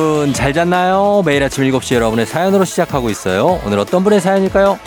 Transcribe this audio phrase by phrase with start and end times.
[0.00, 1.22] 여러분 잘 잤나요?
[1.26, 3.60] 매일 아침 7시 여러분의 사연으로 시작하고 있어요.
[3.66, 4.78] 오늘 어떤 분의 사연일까요?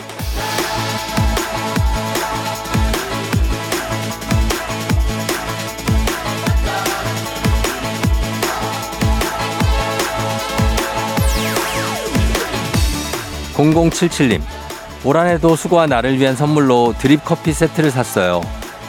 [13.54, 14.40] 0077님
[15.04, 18.40] 올 한 해도 수고한 나를 위한 선물로 드립 커피 세트를 샀어요.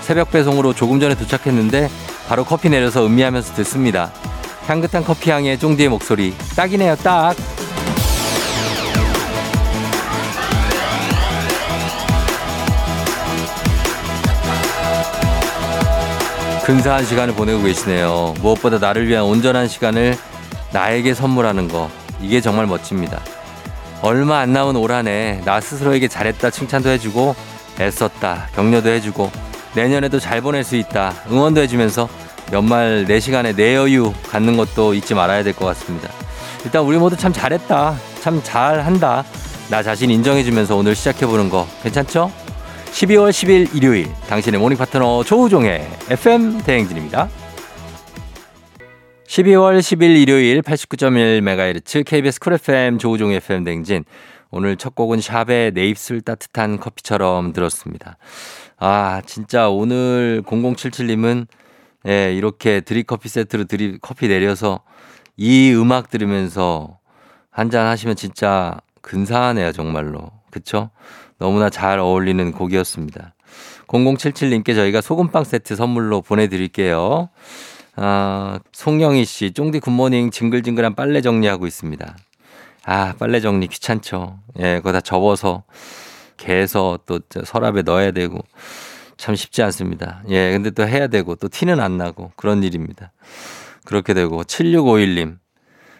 [0.02, 1.90] 새벽 배송으로 조금 전에 도착했는데
[2.30, 4.12] 바로 커피 내려서 음미하면서 듣습니다.
[4.68, 7.36] 향긋한 커피 향의 쫑디의 목소리 딱이네요 딱.
[16.66, 18.34] 근사한 시간을 보내고 계시네요.
[18.41, 20.18] 무엇보다 나를 위한 온전한 시간을
[20.74, 23.20] 나에게 선물하는 거 이게 정말 멋집니다.
[24.02, 27.36] 얼마 안 남은 올 한 해 나 스스로에게 잘했다 칭찬도 해주고
[27.80, 29.32] 애썼다 격려도 해주고
[29.76, 32.08] 내년에도 잘 보낼 수 있다 응원도 해주면서
[32.51, 36.10] 연말 내 시간에 내 여유 갖는 것도 잊지 말아야 될 것 같습니다.
[36.63, 39.24] 일단 우리 모두 참 잘했다 참 잘한다
[39.70, 42.32] 나 자신 인정해주면서 오늘 시작해보는 거 괜찮죠?
[42.91, 47.29] 12월 10일 일요일 당신의 morning 파트너 조우종의 FM 대행진입니다.
[49.27, 54.05] 12월 10일 일요일 89.1MHz KBS 쿨 FM 조우종의 FM 대행진
[54.52, 58.18] 오늘 첫 곡은 샵의 내 입술 따뜻한 커피처럼 들었습니다.
[58.77, 61.48] 아 진짜 오늘 0077님은
[62.08, 64.81] 예, 이렇게 드립 커피 세트로 드립 커피 내려서
[65.38, 67.00] 이 음악 들으면서
[67.52, 70.31] 한 잔 하시면 진짜 근사하네요, 정말로.
[70.52, 70.90] 그쵸?
[71.38, 73.34] 너무나 잘 어울리는 곡이었습니다.
[73.88, 77.30] 0077님께 저희가 소금빵 세트 선물로 보내드릴게요.
[77.96, 82.18] 아, 송영희 씨, 쫑디 굿모닝 징글징글한 빨래 정리하고 있습니다.
[82.86, 84.40] 아, 빨래 정리 귀찮죠.
[84.60, 85.64] 예, 그거 다 접어서
[86.38, 88.40] 개서 또 서랍에 넣어야 되고
[89.18, 90.24] 참 쉽지 않습니다.
[90.30, 93.12] 예, 근데 또 해야 되고 또 티는 안 나고 그런 일입니다.
[93.86, 95.38] 그렇게 되고 7651님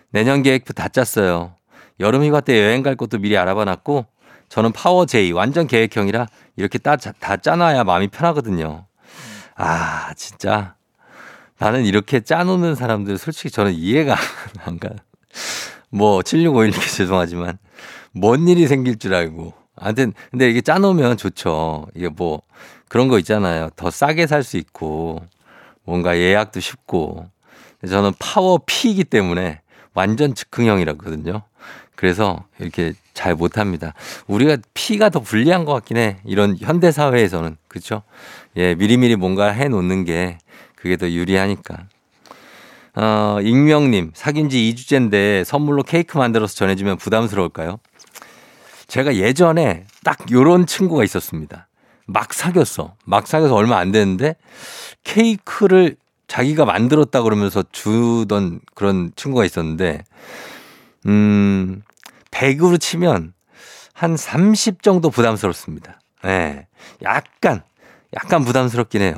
[0.10, 1.56] 내년 계획표 다 짰어요.
[2.00, 4.06] 여름 휴가 때 여행 갈 곳도 미리 알아봐 놨고
[4.50, 8.86] 저는 파워 제이 완전 계획형이라 이렇게 다, 다 짜놔야 마음이 편하거든요.
[9.56, 10.76] 아, 진짜.
[11.58, 14.16] 나는 이렇게 짜놓는 사람들 솔직히 저는 이해가
[14.66, 14.90] 안 가.
[15.90, 17.58] 뭐, 7651님께 죄송하지만,
[18.12, 19.54] 뭔 일이 생길 줄 알고.
[19.78, 21.88] 아무튼, 근데 이게 짜놓으면 좋죠.
[21.96, 22.42] 이게 뭐,
[22.96, 23.72] 그런 거 있잖아요.
[23.76, 25.22] 더 싸게 살 수 있고,
[25.84, 27.30] 뭔가 예약도 쉽고.
[27.86, 29.60] 저는 파워 P이기 때문에
[29.94, 31.42] 완전 즉흥형이라거든요.
[31.96, 33.94] 그래서 이렇게 잘 못합니다.
[34.28, 36.20] 우리가 피가 더 불리한 것 같긴 해.
[36.24, 38.04] 이런 현대 사회에서는 그렇죠.
[38.56, 40.38] 예, 미리미리 뭔가 해 놓는 게
[40.78, 41.88] 그게 더 유리하니까.
[42.96, 47.78] 어, 익명님 사귄 지 2주째인데 선물로 케이크 만들어서 전해주면 부담스러울까요?
[48.88, 51.68] 제가 예전에 딱 요런 친구가 있었습니다.
[52.06, 52.96] 막 사귀었어.
[53.06, 54.36] 막 사귀어서 얼마 안 됐는데
[55.04, 60.04] 케이크를 자기가 만들었다 그러면서 주던 그런 친구가 있었는데
[61.08, 61.82] 음,
[62.32, 63.34] 100으로 치면
[63.94, 66.00] 한 30 정도 부담스럽습니다.
[66.26, 66.28] 예.
[66.28, 66.68] 네.
[67.04, 67.64] 약간,
[68.14, 69.14] 약간 부담스럽긴 해요.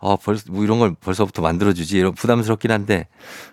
[0.00, 1.98] 어, 벌써, 뭐 이런 걸 벌써부터 만들어주지.
[1.98, 3.08] 이런 부담스럽긴 한데,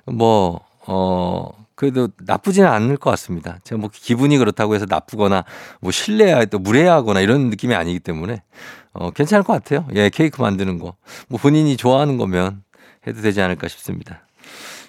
[0.05, 3.57] 뭐, 어, 그래도 나쁘지는 않을 것 같습니다.
[3.63, 5.45] 제가 뭐 기분이 그렇다고 해서 나쁘거나
[5.79, 8.43] 뭐 실례야 또 무례하거나 이런 느낌이 아니기 때문에
[8.91, 9.87] 어, 괜찮을 것 같아요.
[9.95, 10.95] 예, 케이크 만드는 거.
[11.29, 12.63] 뭐 본인이 좋아하는 거면
[13.07, 14.27] 해도 되지 않을까 싶습니다.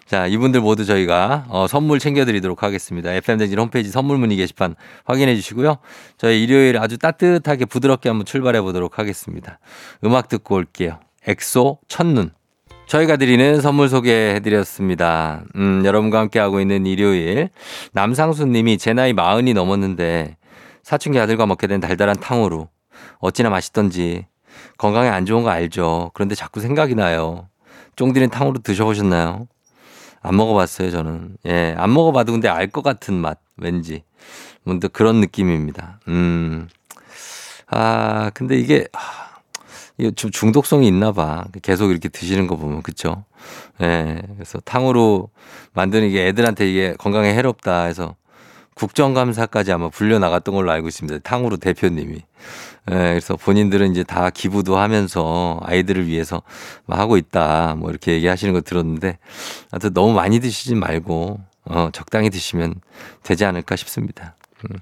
[0.04, 3.12] 자, 이분들 모두 저희가 어, 선물 챙겨드리도록 하겠습니다.
[3.12, 4.74] FM대진 홈페이지 선물 문의 게시판
[5.04, 5.76] 확인해 주시고요.
[6.18, 9.60] 저희 일요일 아주 따뜻하게 부드럽게 한번 출발해 보도록 하겠습니다.
[10.02, 10.98] 음악 듣고 올게요.
[11.24, 12.32] 엑소 첫눈.
[12.90, 15.44] 저희가 드리는 선물 소개해 드렸습니다.
[15.54, 17.50] 음, 여러분과 함께하고 있는 일요일.
[17.92, 20.36] 남상수 님이 제 나이 마흔이 넘었는데
[20.82, 22.66] 사춘기 아들과 먹게 된 달달한 탕후루.
[23.20, 24.26] 어찌나 맛있던지
[24.76, 26.10] 건강에 안 좋은 거 알죠.
[26.14, 27.46] 그런데 자꾸 생각이 나요.
[27.94, 29.46] 쫑디는 탕후루 드셔보셨나요?
[30.22, 31.36] 안 먹어봤어요, 저는.
[31.46, 34.02] 예, 안 먹어봐도 근데 알 것 같은 맛, 왠지.
[34.64, 36.00] 뭔데 그런 느낌입니다.
[36.08, 36.66] 음.
[37.68, 39.29] 아, 근데 이게, 아,
[40.00, 41.44] 이게 좀 중독성이 있나 봐.
[41.62, 43.24] 계속 이렇게 드시는 거 보면, 그쵸?
[43.82, 45.28] 예, 그래서 탕으로
[45.74, 48.16] 만드는 이게 애들한테 이게 건강에 해롭다 해서
[48.74, 51.18] 국정감사까지 아마 불려 나갔던 걸로 알고 있습니다.
[51.18, 52.14] 탕후루 대표님이.
[52.14, 56.42] 예, 그래서 본인들은 이제 다 기부도 하면서 아이들을 위해서
[56.88, 57.74] 하고 있다.
[57.76, 59.18] 뭐 이렇게 얘기하시는 거 들었는데
[59.70, 62.74] 하여튼 너무 많이 드시지 말고 어, 적당히 드시면
[63.22, 64.34] 되지 않을까 싶습니다.
[64.64, 64.78] 음.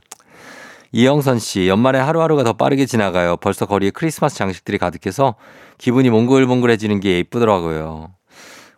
[0.92, 3.36] 이영선 씨, 연말에 하루하루가 더 빠르게 지나가요.
[3.36, 5.34] 벌써 거리에 크리스마스 장식들이 가득해서
[5.76, 8.10] 기분이 몽글몽글해지는 게 예쁘더라고요.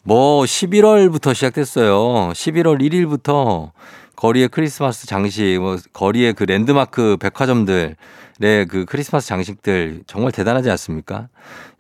[0.02, 2.32] 뭐 11월부터 시작됐어요.
[2.32, 3.70] 11월 1일부터
[4.16, 7.96] 거리에 크리스마스 장식, 뭐 거리에 그 랜드마크 백화점들의
[8.68, 11.28] 그 크리스마스 장식들 정말 대단하지 않습니까?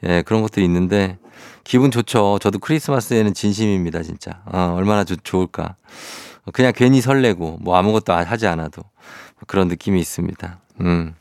[0.04, 1.18] 예, 그런 것들이 있는데
[1.64, 2.38] 기분 좋죠.
[2.40, 4.42] 저도 크리스마스에는 진심입니다, 진짜.
[4.46, 5.74] 어, 얼마나 좋, 좋을까.
[6.52, 8.82] 그냥 괜히 설레고 뭐 아무것도 하지 않아도
[9.46, 10.58] 그런 느낌이 있습니다.
[10.80, 11.14] 음.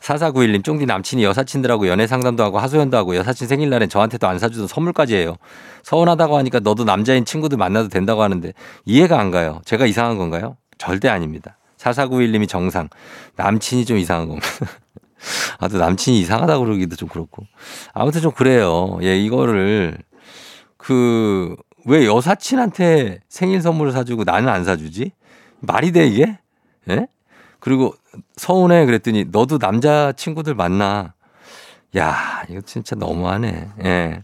[0.00, 5.16] 4491님, 쫑디 남친이 여사친들하고 연애 상담도 하고 하소연도 하고 여사친 생일날엔 저한테도 안 사주던 선물까지
[5.16, 5.36] 해요.
[5.82, 8.52] 서운하다고 하니까 너도 남자인 친구들 만나도 된다고 하는데
[8.84, 9.62] 이해가 안 가요.
[9.64, 10.56] 제가 이상한 건가요?
[10.78, 11.56] 절대 아닙니다.
[11.78, 12.88] 4491님이 정상.
[13.36, 14.46] 남친이 좀 이상한 겁니다.
[15.58, 17.44] 아, 또 남친이 이상하다고 그러기도 좀 그렇고.
[17.92, 18.98] 아무튼 좀 그래요.
[19.02, 19.98] 예, 이거를
[20.76, 21.56] 그,
[21.86, 25.12] 왜 여사친한테 생일 선물을 사주고 나는 안 사주지?
[25.60, 26.38] 말이 돼, 이게?
[26.88, 27.06] 예?
[27.60, 27.94] 그리고
[28.36, 31.14] 서운해 그랬더니 너도 남자 친구들 만나.
[31.96, 33.68] 야, 이거 진짜 너무하네.
[33.84, 34.22] 예.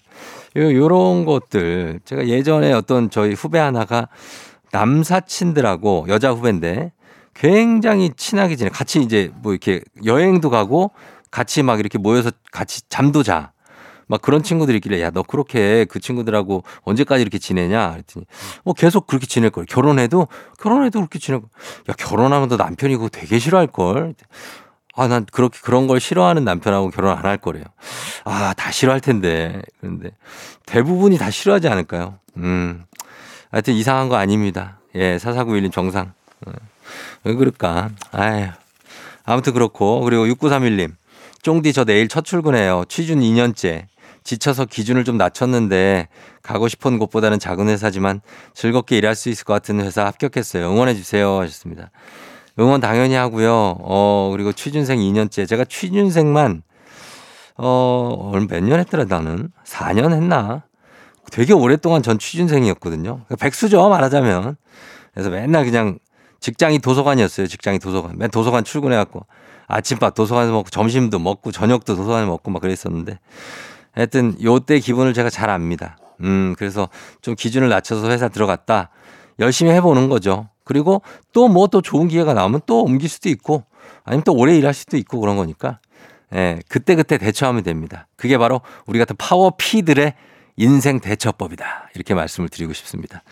[0.57, 2.01] 요, 요런 것들.
[2.05, 4.09] 제가 예전에 어떤 저희 후배 하나가
[4.73, 6.93] 남사친들하고 여자 후배인데
[7.35, 8.71] 굉장히 친하게 지내.
[8.71, 10.93] 같이 이제 뭐 이렇게 여행도 가고
[11.31, 13.53] 같이 막 이렇게 모여서 같이 잠도 자.
[14.09, 17.91] 막 그런 친구들이 있길래 야, 너 그렇게 그 친구들하고 언제까지 이렇게 지내냐?
[17.93, 18.27] 그랬더니
[18.65, 19.65] 뭐 계속 그렇게 지낼 걸.
[19.67, 20.29] 결혼해도
[20.61, 21.49] 결혼해도 그렇게 지내고
[21.89, 24.15] 야, 결혼하면 너 남편이 그거 되게 싫어할 걸.
[24.99, 27.65] 아, 난 그렇게 그런 걸 싫어하는 남편하고 결혼 안 할 거래요.
[28.25, 29.61] 아, 다 싫어할 텐데.
[29.81, 30.11] 그런데
[30.65, 32.19] 대부분이 다 싫어하지 않을까요?
[32.39, 32.85] 음.
[33.51, 34.79] 하여튼 이상한 거 아닙니다.
[34.95, 36.13] 예, 사사구일님 정상.
[36.47, 36.53] 어.
[37.25, 37.91] 왜 그럴까?
[38.13, 38.47] 아유.
[39.25, 40.01] 아무튼 그렇고.
[40.03, 40.95] 그리고 6931님.
[41.43, 42.85] 쫑디 저 내일 첫 출근해요.
[42.89, 43.87] 취준 2년째.
[44.27, 46.09] 지쳐서 기준을 좀 낮췄는데
[46.43, 48.21] 가고 싶은 곳보다는 작은 회사지만
[48.55, 50.69] 즐겁게 일할 수 있을 것 같은 회사 합격했어요.
[50.71, 51.91] 응원해 주세요 하셨습니다.
[52.59, 53.77] 응원 당연히 하고요.
[53.81, 56.63] 어 그리고 취준생 2년째 제가 취준생만
[57.55, 60.65] 어몇 년 했더라 나는 4년 했나?
[61.31, 63.23] 되게 오랫동안 전 취준생이었거든요.
[63.27, 64.57] 그러니까 백수죠 말하자면.
[65.15, 65.99] 그래서 맨날 그냥
[66.41, 67.47] 직장이 도서관이었어요.
[67.47, 68.19] 직장이 도서관.
[68.19, 69.25] 맨 도서관 출근해갖고
[69.69, 73.19] 아침밥 도서관에서 먹고 점심도 먹고 저녁도 도서관에서 먹고 막 그랬었는데
[73.97, 75.99] 하여튼 요때 기분을 제가 잘 압니다.
[76.21, 76.89] 음, 그래서
[77.21, 78.91] 좀 기준을 낮춰서 회사 들어갔다.
[79.41, 80.49] 열심히 해보는 거죠.
[80.65, 81.03] 그리고
[81.33, 83.65] 또 뭐또 뭐 좋은 기회가 나오면 또 옮길 수도 있고
[84.05, 85.81] 아니면 또 오래 일할 수도 있고 그런 거니까
[86.35, 88.07] 예, 그때그때 대처하면 됩니다.
[88.17, 90.15] 그게 바로 우리 같은 파워 P들의
[90.57, 91.91] 인생 대처법이다.
[91.95, 93.23] 이렇게 말씀을 드리고 싶습니다.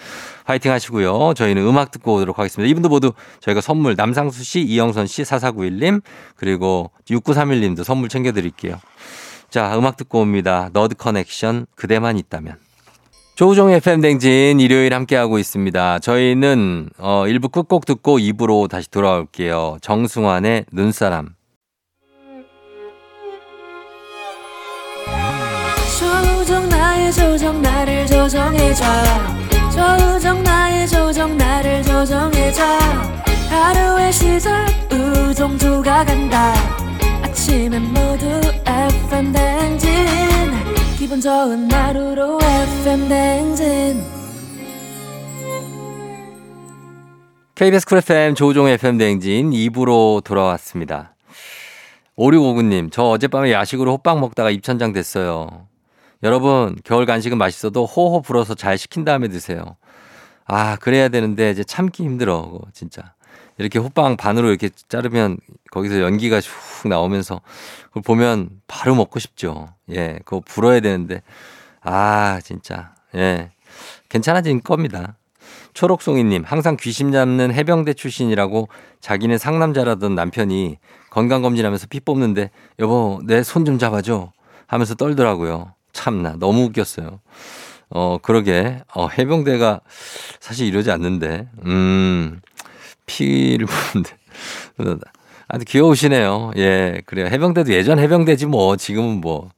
[0.45, 1.33] 화이팅 하시고요.
[1.35, 2.71] 저희는 음악 듣고 오도록 하겠습니다.
[2.71, 6.03] 이분들 모두 저희가 선물 남상수 씨, 이영선 씨, 4491님,
[6.37, 8.79] 그리고 6931님도 선물 챙겨드릴게요.
[9.55, 10.69] 자, 음악 듣고 옵니다.
[10.73, 12.57] 너드 커넥션, 그대만 있다면.
[13.37, 16.01] 조우종의 FM댕진 일요일 함께하고 있습니다.
[16.01, 19.79] 저희는 어 1부 끝곡 듣고 2부로 다시 돌아올게요.
[19.81, 21.37] 정승환의 눈사람.
[26.01, 28.85] 조정 나의 조정 나를 조정해줘
[29.71, 32.65] 조정 나의 조정 나를 조정해줘
[33.51, 36.55] 하루의 시절 우정조가 간다
[37.23, 38.54] 아침엔 모두
[39.05, 39.91] FM 댕진
[40.99, 44.03] 기분 좋은 하루로 FM 댕진
[47.55, 51.15] KBS 쿨 FM 조종 FM 댕진 2부로 돌아왔습니다.
[52.17, 55.67] 5659님, 저 어젯밤에 야식으로 호빵 먹다가 입천장 됐어요.
[56.23, 59.77] 여러분, 겨울 간식은 맛있어도 호호 불어서 잘 식힌 다음에 드세요.
[60.47, 62.61] 아, 그래야 되는데 이제 참기 힘들어.
[62.73, 63.14] 진짜.
[63.59, 65.39] 이렇게 호빵 반으로 이렇게 자르면
[65.71, 67.41] 거기서 연기가 훅 나오면서
[67.89, 69.69] 그걸 보면 바로 먹고 싶죠.
[69.91, 71.23] 예, 그거 불어야 되는데.
[71.83, 72.95] 아, 진짜.
[73.15, 73.51] 예.
[74.09, 75.17] 괜찮아진 겁니다.
[75.75, 78.69] 초록송이님, 항상 귀신 잡는 해병대 출신이라고
[79.01, 80.79] 자기는 상남자라던 남편이
[81.11, 84.33] 건강검진하면서 피 뽑는데 여보, 내 손 좀 잡아줘
[84.67, 85.75] 하면서 떨더라고요.
[85.93, 87.21] 참나 너무 웃겼어요.
[87.91, 89.81] 어 그러게 어 해병대가
[90.41, 92.41] 사실 이러지 않는데 음
[93.07, 94.17] 피를 보는데
[95.49, 96.53] 아주 귀여우시네요.
[96.57, 99.51] 예 그래요 해병대도 예전 해병대지 뭐 지금은 뭐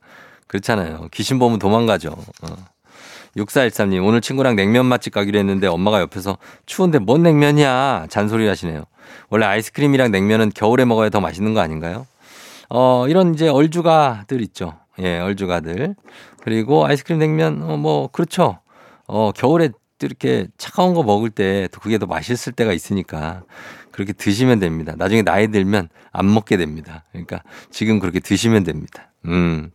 [0.47, 1.09] 그렇잖아요.
[1.12, 2.11] 귀신 보면 도망가죠.
[2.11, 2.57] 어.
[3.37, 8.07] 6413님, 오늘 친구랑 냉면 맛집 가기로 했는데 엄마가 옆에서 추운데 뭔 냉면이야?
[8.09, 8.85] 잔소리 하시네요.
[9.29, 12.07] 원래 아이스크림이랑 냉면은 겨울에 먹어야 더 맛있는 거 아닌가요?
[12.71, 14.79] 어, 이런 이제 얼주가들 있죠.
[15.00, 15.95] 예, 얼주가들.
[16.43, 18.59] 그리고 아이스크림 냉면, 어, 뭐, 그렇죠.
[19.07, 19.71] 어, 겨울에
[20.05, 23.43] 이렇게 차가운 거 먹을 때 또 그게 더 맛있을 때가 있으니까
[23.91, 24.95] 그렇게 드시면 됩니다.
[24.97, 27.05] 나중에 나이 들면 안 먹게 됩니다.
[27.12, 29.11] 그러니까 지금 그렇게 드시면 됩니다.
[29.25, 29.71] 음.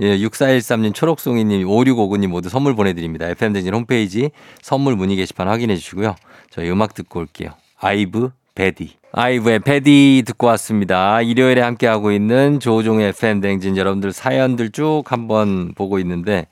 [0.00, 3.28] 예, 6413님, 초록송이님, 5659님 모두 선물 보내드립니다.
[3.28, 6.16] FM대진 홈페이지 선물 문의 게시판 확인해 주시고요.
[6.50, 7.50] 저희 음악 듣고 올게요.
[7.78, 8.96] 아이브, Baddie.
[9.12, 11.20] 아이브의 Baddie 듣고 왔습니다.
[11.22, 16.46] 일요일에 함께하고 있는 조우종의 FM 댕진 여러분들 사연들 쭉 한번 보고 있는데,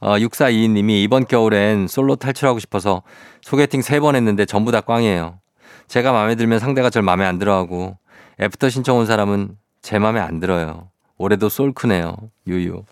[0.00, 3.02] 어, 6422님이 이번 겨울엔 솔로 탈출하고 싶어서
[3.40, 5.40] 소개팅 세번 했는데 전부 다 꽝이에요.
[5.88, 7.96] 제가 마음에 들면 상대가 절 마음에 안 들어하고,
[8.40, 10.90] after 신청 온 사람은 제 마음에 안 들어요.
[11.18, 12.16] 올해도 솔크네요.
[12.46, 12.82] 유유.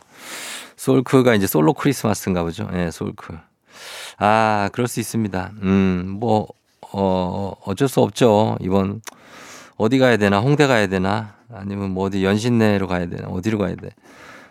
[0.77, 2.69] 솔크가 이제 솔로 크리스마스인가 보죠.
[2.73, 3.37] 예, 네, 솔크.
[4.19, 5.53] 아, 그럴 수 있습니다.
[5.63, 6.47] 음, 뭐,
[6.93, 8.57] 어, 어쩔 수 없죠.
[8.61, 9.01] 이번
[9.77, 10.39] 어디 가야 되나?
[10.39, 11.35] 홍대 가야 되나?
[11.53, 13.29] 아니면 뭐 어디 연신내로 가야 되나?
[13.29, 13.91] 어디로 가야 돼?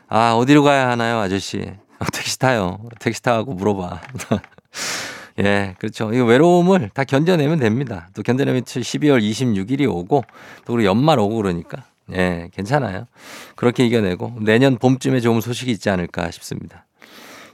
[0.10, 1.74] 아, 어디로 가야 하나요, 아저씨?
[2.12, 2.80] 택시 타요.
[3.00, 4.02] 택시 타고 물어봐.
[5.40, 6.14] 예, 그렇죠.
[6.14, 8.10] 이거 외로움을 다 견뎌내면 됩니다.
[8.14, 10.24] 또 견뎌내면 12월 26일이 오고
[10.66, 11.84] 또 우리 연말 오고 그러니까.
[12.12, 13.08] 예, 괜찮아요.
[13.56, 16.86] 그렇게 이겨내고 내년 봄쯤에 좋은 소식이 있지 않을까 싶습니다.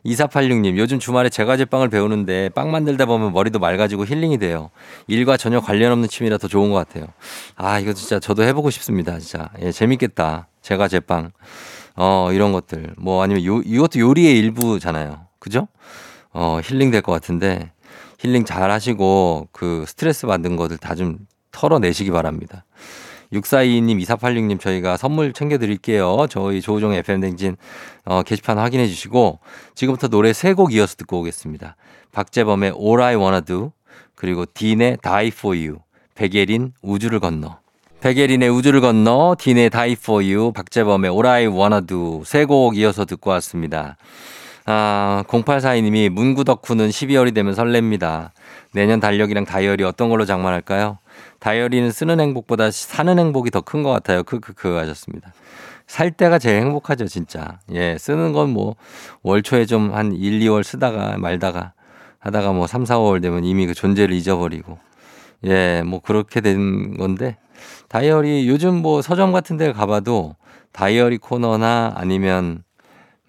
[0.06, 4.72] 2486님, 요즘 주말에 제과제빵을 배우는데 빵 만들다 보면 머리도 맑아지고 힐링이 돼요.
[5.08, 7.08] 일과 전혀 관련 없는 취미라 더 좋은 것 같아요.
[7.56, 9.20] 아, 이거 진짜 저도 해보고 싶습니다.
[9.20, 9.50] 진짜.
[9.62, 10.48] 예, 재밌겠다.
[10.62, 11.32] 제과제빵.
[11.96, 12.94] 어, 이런 것들.
[12.98, 15.26] 뭐 아니면 요, 이것도 요리의 일부잖아요.
[15.40, 15.68] 그죠?
[16.32, 17.72] 어, 힐링 될 것 같은데
[18.20, 21.18] 힐링 잘 하시고 그 스트레스 받는 것들 다 좀
[21.52, 22.66] 털어내시기 바랍니다.
[23.34, 26.26] 6422님, 2486님 저희가 선물 챙겨드릴게요.
[26.30, 27.58] 저희 조우종 FM댕진
[28.06, 29.40] 어, 게시판 확인해 주시고
[29.76, 31.76] 지금부터 노래 세 곡 이어서 듣고 오겠습니다.
[32.12, 33.72] 박재범의 All I Wanna Do
[34.16, 35.80] 그리고 딘의 Die For You
[36.16, 37.60] 백예린 우주를 건너
[38.02, 43.04] 백예린의 우주를 건너 딘의 Die For You 박재범의 All I Wanna Do 세 곡 이어서
[43.06, 43.98] 듣고 왔습니다.
[44.66, 48.30] 아, 0842님이 문구 덕후는 12월이 되면 설렙니다.
[48.72, 51.00] 내년 달력이랑 다이어리 어떤 걸로 장만할까요?
[51.40, 54.24] 다이어리는 쓰는 행복보다 사는 행복이 더 큰 것 같아요.
[54.24, 55.34] 크크크 하셨습니다.
[55.88, 57.60] 살 때가 제일 행복하죠, 진짜.
[57.74, 58.76] 예, 쓰는 건 뭐
[59.24, 61.74] 월초에 좀 한 1, 2월 쓰다가 말다가
[62.20, 64.78] 하다가 뭐 3, 4, 5월 되면 이미 그 존재를 잊어버리고
[65.46, 67.38] 예, 뭐 그렇게 된 건데
[67.90, 70.36] 다이어리 요즘 뭐 서점 같은 데 가봐도
[70.72, 72.64] 다이어리 코너나 아니면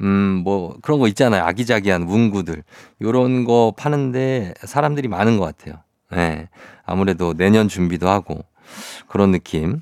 [0.00, 1.44] 음, 뭐 그런 거 있잖아요.
[1.44, 2.62] 아기자기한 문구들.
[3.02, 5.82] 요런 거 파는데 사람들이 많은 것 같아요.
[6.10, 6.48] 네.
[6.84, 8.38] 아무래도 내년 준비도 하고
[9.08, 9.80] 그런 느낌.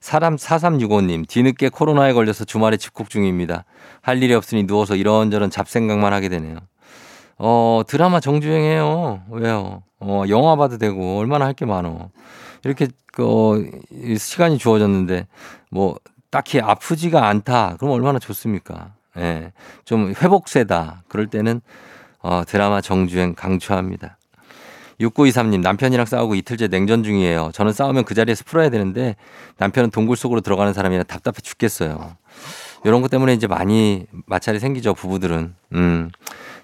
[0.00, 3.64] 사람 4365님, 뒤늦게 코로나에 걸려서 주말에 집콕 중입니다.
[4.00, 6.56] 할 일이 없으니 누워서 이런저런 잡생각만 하게 되네요.
[7.36, 9.22] 어, 드라마 정주행해요.
[9.30, 9.82] 왜요?
[10.00, 12.10] 어, 영화 봐도 되고, 얼마나 할 게 많어.
[12.64, 13.62] 이렇게, 그, 어,
[14.16, 15.26] 시간이 주어졌는데,
[15.70, 15.96] 뭐,
[16.30, 17.76] 딱히 아프지가 않다.
[17.78, 18.92] 그럼 얼마나 좋습니까?
[19.16, 19.52] 예.
[19.84, 21.04] 좀 회복세다.
[21.08, 21.60] 그럴 때는,
[22.20, 24.18] 어, 드라마 정주행 강추합니다.
[25.00, 27.50] 6923님, 남편이랑 싸우고 이틀째 냉전 중이에요.
[27.54, 29.14] 저는 싸우면 그 자리에서 풀어야 되는데
[29.58, 32.16] 남편은 동굴 속으로 들어가는 사람이라 답답해 죽겠어요.
[32.84, 35.54] 이런 것 때문에 이제 많이 마찰이 생기죠, 부부들은.
[35.74, 36.10] 음,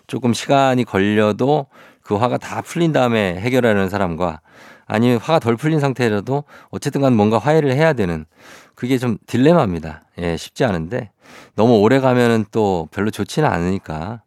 [0.07, 1.67] 조금 시간이 걸려도
[2.03, 4.41] 그 화가 다 풀린 다음에 해결하는 사람과
[4.87, 8.26] 아니면 화가 덜 풀린 상태라도 어쨌든 간 뭔가 화해를 해야 되는
[8.75, 10.03] 그게 좀 딜레마입니다.
[10.19, 11.11] 예, 쉽지 않은데
[11.55, 14.23] 너무 오래 가면은 또 별로 좋지는 않으니까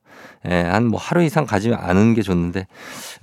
[0.49, 2.67] 예, 한 뭐 하루 이상 가지 않은 게 좋은데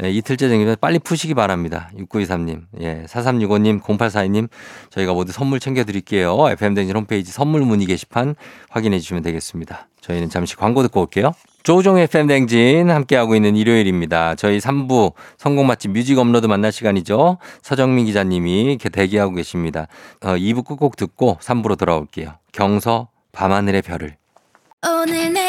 [0.02, 1.90] 예, 이틀째 정도면 빨리 푸시기 바랍니다.
[1.98, 4.48] 6923님, 예, 4365님, 0842님
[4.90, 6.50] 저희가 모두 선물 챙겨드릴게요.
[6.50, 8.34] FM댕진 홈페이지 선물 문의 게시판
[8.68, 9.88] 확인해 주시면 되겠습니다.
[10.00, 11.32] 저희는 잠시 광고 듣고 올게요.
[11.62, 14.34] 조우종의 FM댕진 함께하고 있는 일요일입니다.
[14.34, 17.38] 저희 3부 선곡 맛집 뮤직 업로드 만날 시간이죠.
[17.62, 19.86] 서정민 기자님이 대기하고 계십니다.
[20.22, 22.34] 어, 2부 끝곡 듣고 3부로 돌아올게요.
[22.52, 24.16] 경서 밤하늘의 별을.
[24.86, 25.48] 오늘 내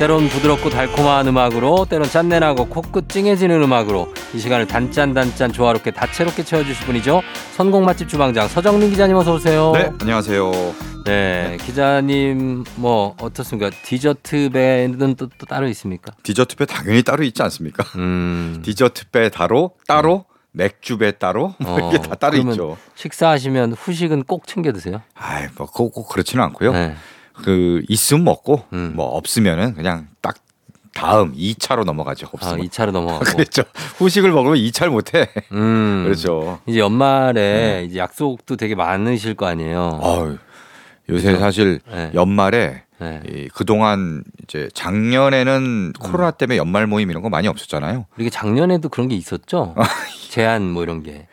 [0.00, 6.86] 때론 부드럽고 달콤한 음악으로 때론 짠내나고 코끝 찡해지는 음악으로 이 시간을 단짠단짠 조화롭게 다채롭게 채워주실
[6.86, 7.20] 분이죠.
[7.52, 9.72] 선곡 맛집 주방장 서정민 기자님 어서 오세요.
[9.74, 10.52] 네, 안녕하세요.
[11.04, 13.68] 네, 기자님 뭐 어떻습니까?
[13.84, 16.14] 디저트 배는 또, 또 따로 있습니까?
[16.22, 17.84] 디저트 배 당연히 따로 있지 않습니까?
[17.96, 18.60] 음.
[18.64, 22.78] 디저트 배 따로 따로 맥주 배 따로 뭐 어, 이게 다 따로 있죠.
[22.94, 25.02] 식사하시면 후식은 꼭 챙겨 드세요?
[25.14, 26.72] 아이 뭐꼭 꼭 그렇지는 않고요.
[26.72, 26.94] 네.
[27.42, 28.92] 그 있으면 먹고 음.
[28.94, 30.36] 뭐 없으면은 그냥 딱
[30.92, 32.26] 다음 2차로 넘어가죠.
[32.26, 32.66] 아, 없으면.
[32.66, 33.24] 2차로 넘어가고.
[33.36, 33.62] 그렇죠.
[33.96, 35.28] 후식을 먹으면 2차를 못 해.
[35.52, 36.02] 음.
[36.04, 36.60] 그렇죠.
[36.66, 40.00] 이제 연말에 이제 약속도 되게 많으실 거 아니에요.
[40.02, 40.38] 어유
[41.08, 42.10] 요새 사실 네.
[42.14, 43.22] 연말에 네.
[43.26, 48.06] 이 그동안 이제 작년에는 코로나 때문에 연말 모임 이런 거 많이 없었잖아요.
[48.18, 49.74] 이게 작년에도 그런 게 있었죠.
[50.30, 51.26] 제한 뭐 이런 게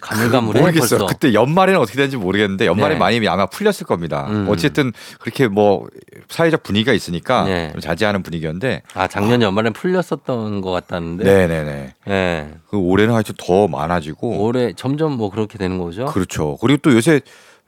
[0.00, 1.00] 가물가물해 모르겠어요.
[1.00, 1.06] 벌써.
[1.06, 3.00] 그때 연말에는 어떻게 되는지 모르겠는데 연말에 네.
[3.00, 4.28] 많이 아마 풀렸을 겁니다.
[4.30, 4.46] 음.
[4.48, 5.88] 어쨌든 그렇게 뭐
[6.28, 7.72] 사회적 분위기가 있으니까 네.
[7.72, 11.24] 좀 자제하는 분위기였는데 아 작년 연말엔 풀렸었던 것 같다는데.
[11.24, 11.94] 네네네.
[12.06, 12.54] 네.
[12.70, 16.04] 그 올해는 하여튼 더 많아지고 올해 점점 뭐 그렇게 되는 거죠.
[16.06, 16.56] 그렇죠.
[16.60, 17.20] 그리고 또 요새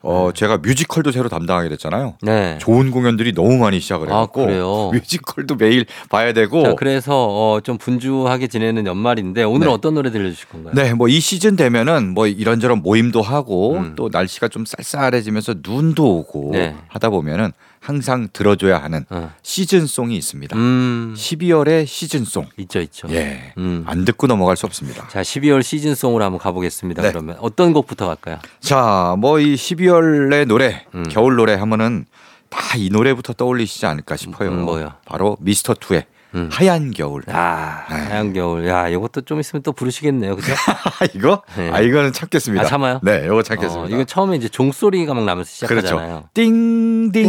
[0.06, 2.14] 어 제가 뮤지컬도 새로 담당하게 됐잖아요.
[2.22, 2.58] 네.
[2.60, 4.90] 좋은 공연들이 너무 많이 시작을 아, 해갖고 그래요?
[4.94, 9.74] 뮤지컬도 매일 봐야 되고 자, 그래서 어, 좀 분주하게 지내는 연말인데 오늘은 네.
[9.74, 10.74] 어떤 노래 들려주실 건가요?
[10.74, 13.92] 네, 뭐 이 시즌 되면은 뭐 이런저런 모임도 하고 음.
[13.96, 16.74] 또 날씨가 좀 쌀쌀해지면서 눈도 오고 네.
[16.88, 17.52] 하다 보면은
[17.86, 19.32] 항상 들어줘야 하는 어.
[19.42, 20.56] 시즌송이 있습니다.
[20.56, 21.14] 음.
[21.16, 22.46] 12월의 시즌송.
[22.58, 23.06] 있죠, 있죠.
[23.12, 23.52] 예.
[23.58, 23.84] 음.
[23.86, 25.06] 안 듣고 넘어갈 수 없습니다.
[25.06, 27.02] 자, 12월 시즌송으로 한번 가보겠습니다.
[27.02, 27.10] 네.
[27.12, 28.38] 그러면 어떤 곡부터 갈까요?
[28.60, 31.04] 자, 뭐 이 12월의 노래, 음.
[31.10, 32.06] 겨울 노래 하면은
[32.50, 34.50] 다 이 노래부터 떠올리시지 않을까 싶어요.
[34.50, 34.92] 음, 뭐요?
[35.04, 36.48] 바로 미스터 투의 음.
[36.52, 37.22] 하얀 겨울.
[37.28, 37.94] 아, 네.
[37.96, 38.66] 하얀 겨울.
[38.66, 40.36] 야, 이것도 좀 있으면 또 부르시겠네요.
[40.36, 40.52] 그죠?
[41.14, 41.42] 이거?
[41.56, 41.70] 네.
[41.70, 42.64] 아 이거는 참겠습니다.
[42.64, 43.00] 아, 참아요?
[43.02, 43.84] 네, 이거 참겠습니다.
[43.84, 45.86] 어, 이거 처음에 이제 종소리가 막 나면서 그렇죠.
[45.86, 46.28] 시작하잖아요.
[46.34, 47.22] 띵띵 띵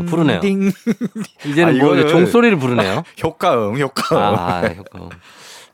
[0.00, 0.40] 어, 부르네요.
[0.40, 0.70] 띵.
[1.46, 3.02] 이제는 아, 뭐 이거는- 종소리를 부르네요.
[3.22, 4.22] 효과음, 효과음.
[4.22, 5.08] 아, 효과.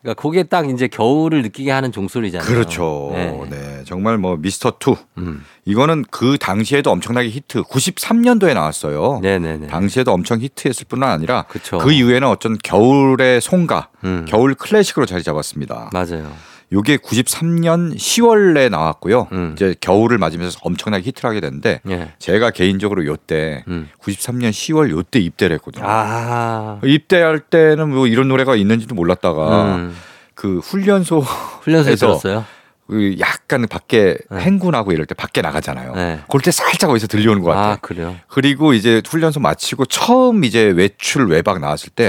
[0.03, 2.49] 그러니까 그게 딱 이제 겨울을 느끼게 하는 종소리잖아요.
[2.49, 3.11] 그렇죠.
[3.13, 3.39] 네.
[3.51, 3.83] 네.
[3.85, 4.97] 정말 뭐 미스터 투.
[5.19, 5.45] 음.
[5.67, 7.65] 이거는 그 당시에도 엄청나게 히트.
[7.65, 9.19] 93년도에 나왔어요.
[9.21, 9.67] 네네네.
[9.67, 11.77] 당시에도 엄청 히트했을 뿐만 아니라 그쵸.
[11.79, 14.25] 그 이후에는 어떤 겨울의 송가, 음.
[14.27, 15.91] 겨울 클래식으로 자리 잡았습니다.
[15.93, 16.33] 맞아요.
[16.73, 19.29] 요게 93년 10월에 나왔고요.
[19.33, 19.53] 음.
[19.57, 22.13] 이제 겨울을 맞으면서 엄청나게 히트를 하게 됐는데 예.
[22.19, 23.89] 제가 개인적으로 요때 음.
[24.01, 25.85] 93년 10월 요때 입대를 했거든요.
[25.87, 26.79] 아.
[26.85, 29.97] 입대할 때는 뭐 이런 노래가 있는지도 몰랐다가 음.
[30.35, 32.45] 그 훈련소 훈련소에 들었어요?
[32.91, 34.41] 그 약간 밖에 네.
[34.41, 35.95] 행군하고 이럴 때 밖에 나가잖아요.
[35.95, 36.21] 네.
[36.29, 37.73] 그럴 때 살짝 어디서 들려오는 것 같아요.
[37.73, 38.17] 아, 그래요?
[38.27, 42.09] 그리고 이제 훈련소 마치고 처음 이제 외출 외박 나왔을 때.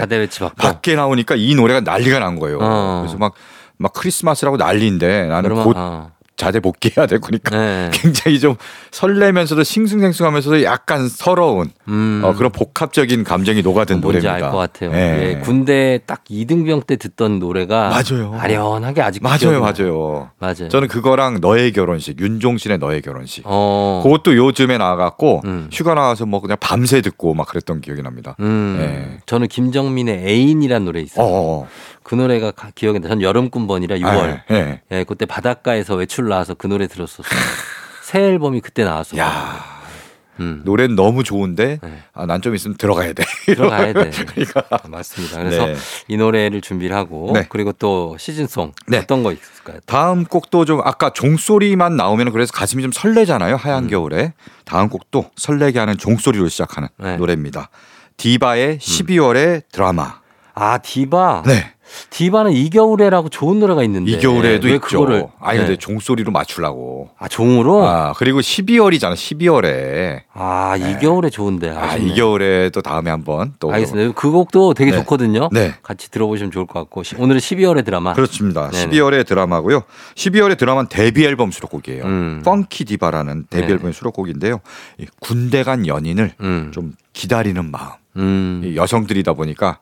[0.58, 2.58] 밖에 나오니까 이 노래가 난리가 난 거예요.
[2.62, 3.02] 어.
[3.04, 3.34] 그래서 막,
[3.82, 6.12] 막 크리스마스라고 난리인데 나는 곧 어.
[6.42, 7.92] 자대 복귀해야 되고 그러니까 네.
[7.94, 8.56] 굉장히 좀
[8.90, 12.22] 설레면서도 싱숭생숭하면서도 약간 서러운 음.
[12.24, 14.34] 어, 그런 복합적인 감정이 녹아든 노래입니다.
[14.34, 14.92] 알것 같아요.
[14.92, 14.98] 예.
[15.22, 18.36] 예, 군대 딱 2등병 때 듣던 노래가 맞아요.
[18.40, 19.62] 아련하게 아직 맞아요.
[19.62, 20.32] 맞아요.
[20.40, 20.68] 맞아요.
[20.70, 23.44] 저는 그거랑 너의 결혼식, 윤종신의 너의 결혼식.
[23.46, 24.02] 어.
[24.04, 25.70] 그것도 요즘에 나와갖고 음.
[25.72, 28.36] 휴가 나와서 뭐 그냥 밤새 듣고 막 그랬던 기억이 납니다.
[28.40, 28.78] 음.
[28.82, 29.20] 예.
[29.28, 31.24] 저는 김정민의 애인이란 노래 있어요.
[31.24, 31.68] 어, 어.
[32.04, 33.08] 그 노래가 가- 기억이 나.
[33.10, 34.42] 전 여름꾼번이라 6월.
[34.52, 34.82] 예, 예.
[34.92, 37.28] 예, 그때 바닷가에서 외출 나와서 그 노래 들었었어요.
[38.04, 39.22] 새 앨범이 그때 나왔었어요.
[39.22, 39.72] 야
[40.40, 40.62] 음.
[40.66, 42.04] 노래는 너무 좋은데 네.
[42.14, 43.24] 아, 난 좀 있으면 들어가야 돼.
[43.46, 44.10] 들어가야 돼.
[44.10, 45.38] 그러니까 아, 맞습니다.
[45.38, 45.76] 그래서 네.
[46.08, 47.46] 이 노래를 준비를 하고 네.
[47.48, 48.98] 그리고 또 시즌송 네.
[49.00, 49.80] 어떤 거 있을까요?
[49.86, 53.56] 다음 곡도 좀 아까 종소리만 나오면 그래서 가슴이 좀 설레잖아요.
[53.58, 54.34] 하얀 겨울에.
[54.66, 57.18] 다음 곡도 설레게 하는 종소리로 시작하는 네.
[57.18, 57.70] 노래입니다.
[58.18, 60.22] 디바의 12월의 드라마.
[60.56, 61.44] 아 디바.
[61.46, 61.72] 네.
[62.10, 64.80] 디바는 이 겨울에라고 좋은 노래가 있는데 이 겨울에도 왜 있죠.
[65.00, 65.66] 그거를 아니 네.
[65.66, 67.10] 근데 종소리로 맞추려고.
[67.18, 69.14] 아 종으로 아, 아, 그리고 12월이잖아.
[69.14, 70.22] 12월에.
[70.80, 72.12] 이 겨울에 좋은데 아, 아쉽네.
[72.12, 74.14] 이 겨울에 또 다음에 한번 또 알겠습니다.
[74.16, 74.98] 그 곡도 되게 네.
[74.98, 75.50] 좋거든요.
[75.52, 75.74] 네.
[75.84, 78.14] 같이 들어보시면 좋을 것 같고 시- 오늘은 12월의 드라마.
[78.14, 78.70] 그렇습니다.
[78.70, 78.92] 네네.
[78.92, 79.84] 12월의 드라마고요.
[80.16, 82.04] 12월의 드라마는 데뷔 앨범 수록곡이에요.
[82.04, 82.42] 음.
[82.44, 83.74] 펑키 디바라는 데뷔 네.
[83.74, 84.60] 앨범 수록곡인데요.
[84.98, 86.72] 이 군대 간 연인을 음.
[86.74, 87.90] 좀 기다리는 마음.
[88.18, 88.62] 음.
[88.66, 89.80] 이 여성들이다 보니까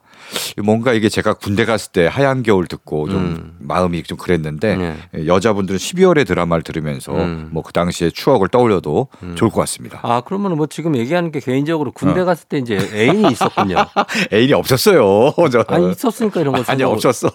[0.63, 3.55] 뭔가 이게 제가 군대 갔을 때 하얀 겨울 듣고 좀 음.
[3.59, 5.27] 마음이 좀 그랬는데 네.
[5.27, 7.49] 여자분들은 12월의 드라마를 들으면서 음.
[7.51, 9.99] 뭐그 당시의 추억을 떠올려도 좋을 것 같습니다.
[10.03, 11.93] 아 그러면 뭐 지금 얘기하는 게 개인적으로 어.
[11.93, 13.75] 군대 갔을 때 이제 애인이 있었군요.
[14.33, 15.33] 애인이 없었어요.
[15.51, 15.65] 저는.
[15.67, 17.29] 아니 있었으니까 이런 거 아니 없었어.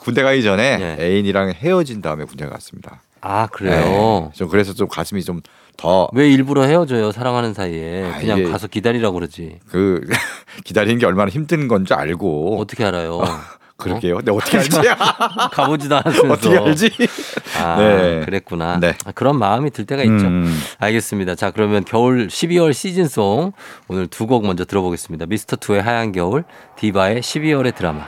[0.00, 0.96] 군대 가기 전에 네.
[1.00, 3.02] 애인이랑 헤어진 다음에 군대 갔습니다.
[3.20, 4.30] 아 그래요.
[4.30, 4.30] 네.
[4.34, 5.40] 좀 그래서 좀 가슴이 좀
[5.76, 10.00] 더그왜 일부러 헤어져요 사랑하는 사이에 아, 그냥 가서 기다리라고 그러지 그
[10.64, 13.20] 기다리는 게 얼마나 힘든 건지 알고 어떻게 알아요?
[13.76, 14.16] 그러게요.
[14.16, 14.70] 근데 어떻게 알지?
[15.52, 16.90] 가보지도 않았으면서 어떻게 알지?
[17.62, 18.22] 아 네.
[18.24, 18.80] 그랬구나.
[18.80, 18.94] 네.
[19.04, 20.14] 아, 그런 마음이 들 때가 있죠.
[20.26, 20.58] 음.
[20.78, 21.34] 알겠습니다.
[21.34, 23.52] 자 그러면 겨울 12월 시즌송
[23.88, 25.26] 오늘 두 곡 먼저 들어보겠습니다.
[25.26, 26.44] 미스터 투의 하얀 겨울,
[26.76, 28.06] 디바의 12월의 드라마.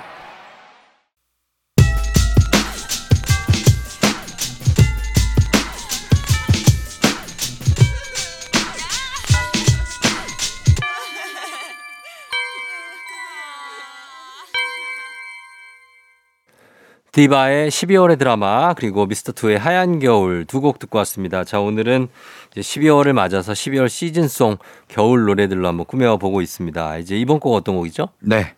[17.19, 21.43] 디바의 12월의 드라마 그리고 미스터 투의 하얀 겨울 두 곡 듣고 왔습니다.
[21.43, 22.07] 자 오늘은
[22.53, 26.99] 이제 12월을 맞아서 12월 시즌송 겨울 노래들로 한번 꾸며보고 있습니다.
[26.99, 28.11] 이제 이번 곡 어떤 곡이죠?
[28.21, 28.55] 네.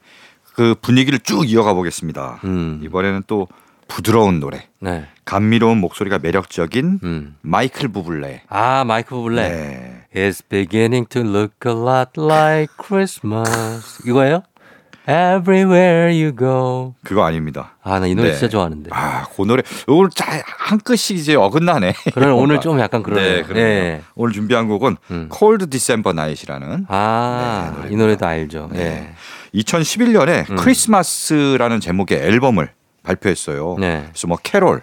[0.52, 2.40] 그 분위기를 쭉 이어가 보겠습니다.
[2.44, 2.82] 음.
[2.84, 3.48] 이번에는 또
[3.88, 5.08] 부드러운 노래, 네.
[5.24, 7.36] 감미로운 목소리가 매력적인 음.
[7.40, 8.42] 마이클 부블레.
[8.50, 9.48] 아 마이크 부블레.
[9.48, 10.04] 네.
[10.14, 14.06] It's beginning to look a lot like Christmas.
[14.06, 14.42] 이거예요?
[15.10, 16.94] Everywhere you go.
[17.04, 17.74] 그거 아닙니다.
[17.82, 18.32] 아, 나 이 노래 네.
[18.34, 18.90] 진짜 좋아하는데.
[18.92, 20.10] 아, 그 노래 오늘
[20.58, 21.94] 한 끗이 이제 어긋나네.
[22.14, 22.60] 그러면 오늘.
[22.62, 23.36] 좀 약간 그러네요.
[23.36, 23.64] 네, 그러네요.
[23.66, 24.02] 예.
[24.14, 25.28] 오늘 준비한 곡은 음.
[25.36, 27.88] Cold December Night이라는 아, 네.
[27.92, 28.68] 이 노래도 알죠.
[28.72, 28.80] 네.
[29.54, 29.58] 예.
[29.60, 30.56] 2011년에 음.
[30.56, 32.70] 크리스마스라는 제목의 앨범을
[33.02, 33.76] 발표했어요.
[33.80, 34.04] 네.
[34.10, 34.82] 그래서 뭐 캐롤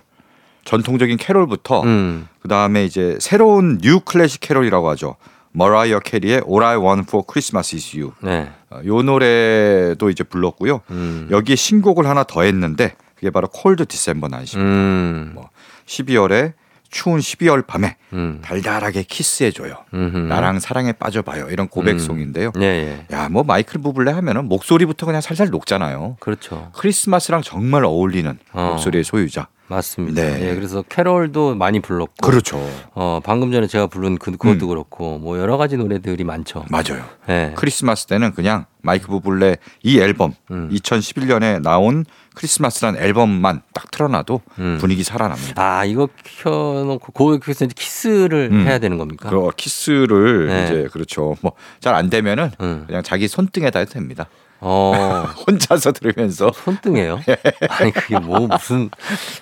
[0.65, 2.27] 전통적인 캐롤부터 음.
[2.41, 5.15] 그다음에 이제 새로운 new classic 캐롤이라고 하죠.
[5.57, 8.13] 머라이어 캐리의 All I Want for Christmas Is You.
[8.21, 8.49] 네.
[8.69, 10.81] 어, 요 노래도 이제 불렀고요.
[10.91, 11.27] 음.
[11.31, 14.69] 여기에 신곡을 하나 더 했는데 그게 바로 Cold December Night입니다.
[14.69, 15.31] 음.
[15.33, 15.49] 뭐
[15.87, 16.53] 12월에
[16.89, 18.39] 추운 12월 밤에 음.
[18.43, 19.75] 달달하게 키스해줘요.
[19.93, 20.17] 음흠.
[20.17, 21.49] 나랑 사랑에 빠져봐요.
[21.49, 22.51] 이런 고백송인데요.
[22.59, 23.05] 예, 예.
[23.11, 26.17] 야, 뭐 마이클 부블레 하면은 목소리부터 그냥 살살 녹잖아요.
[26.19, 26.71] 그렇죠.
[26.75, 28.69] 크리스마스랑 정말 어울리는 어.
[28.71, 29.47] 목소리의 소유자.
[29.69, 30.21] 맞습니다.
[30.21, 30.49] 네.
[30.49, 32.13] 예, 그래서 캐롤도 많이 불렀고.
[32.25, 32.57] 그렇죠.
[32.93, 34.69] 어, 방금 전에 제가 부른 그, 그것도 음.
[34.69, 36.65] 그렇고, 뭐 여러 가지 노래들이 많죠.
[36.69, 37.03] 맞아요.
[37.29, 37.53] 예.
[37.55, 40.69] 크리스마스 때는 그냥 마이클 부블레 이 앨범 음.
[40.71, 44.77] 2011년에 나온 크리스마스란 앨범만 딱 틀어놔도 음.
[44.79, 45.61] 분위기 살아납니다.
[45.61, 46.07] 아, 이거
[46.41, 48.65] 켜놓고, 거기서 이제 키스를 음.
[48.67, 49.29] 해야 되는 겁니까?
[49.29, 50.63] 그 키스를 네.
[50.65, 51.35] 이제 그렇죠.
[51.41, 52.83] 뭐 잘 안 되면은 음.
[52.87, 54.27] 그냥 자기 손등에다 해도 됩니다.
[54.59, 57.19] 어, 혼자서 들으면서 손등에요?
[57.29, 57.37] 예.
[57.69, 58.89] 아니, 그게 뭐, 무슨,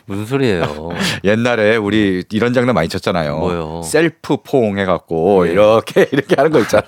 [0.06, 0.90] 무슨 소리예요.
[1.24, 3.38] 옛날에 우리 이런 장난 많이 쳤잖아요.
[3.40, 3.82] 뭐요?
[3.84, 5.52] 셀프 포옹 해갖고 네.
[5.52, 6.84] 이렇게 이렇게 하는 거 있잖아.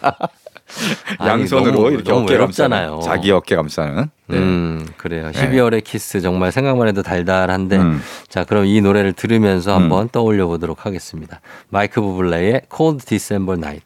[1.25, 2.37] 양손으로 너무- 이렇게 너무 어깨.
[2.37, 4.09] 감싸는 자기 어깨 감싸는.
[4.27, 4.37] 네.
[4.37, 5.31] 음, 그래요.
[5.31, 5.49] 네.
[5.49, 7.77] 12월의 키스 정말 생각만 해도 달달한데.
[7.77, 8.01] 음.
[8.27, 11.39] 자, 그럼 이 노래를 들으면서 한번 떠올려 보도록 하겠습니다.
[11.69, 13.85] 마이크 부블레의 Cold December Night.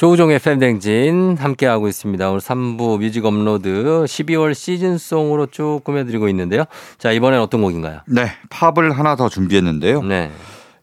[0.00, 2.30] 조우종의 FM 대행진 함께하고 있습니다.
[2.30, 3.68] 오늘 3부 뮤직 업로드
[4.06, 6.64] 12월 시즌송으로 쭉 꾸며드리고 있는데요.
[6.96, 8.00] 자, 이번엔 어떤 곡인가요?
[8.06, 10.02] 네, 팝을 하나 더 준비했는데요.
[10.04, 10.30] 네.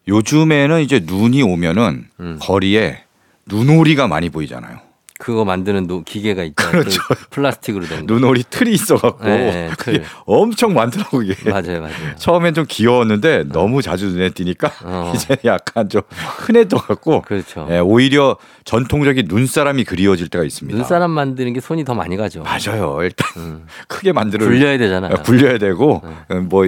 [0.08, 2.38] 요즘에는 이제 눈이 오면은 음.
[2.40, 3.00] 거리에
[3.48, 4.87] 눈오리가 많이 보이잖아요.
[5.20, 6.70] 그거 만드는 노- 기계가 있죠.
[6.70, 7.02] 그렇죠.
[7.08, 8.14] 그 플라스틱으로 된 거.
[8.14, 10.04] 눈오리 틀이 있어갖고 네, 네.
[10.26, 11.50] 엄청 많더라고 이게.
[11.50, 12.16] 맞아요, 맞아요.
[12.18, 15.14] 처음엔 좀 귀여웠는데 너무 자주 눈에 띄니까 어.
[15.16, 17.68] 이제 약간 좀 흔해져갖고 그렇죠.
[17.72, 20.78] 예, 오히려 전통적인 눈사람이 그리워질 때가 있습니다.
[20.78, 22.44] 눈사람 만드는 게 손이 더 많이 가죠.
[22.44, 23.00] 맞아요.
[23.02, 23.66] 일단 음.
[23.88, 25.16] 크게 만들어 굴려야 되잖아요.
[25.16, 25.22] 네.
[25.24, 26.02] 굴려야 되고
[26.50, 26.64] 뭐